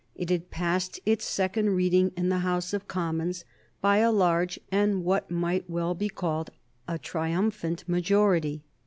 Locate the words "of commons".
2.73-3.45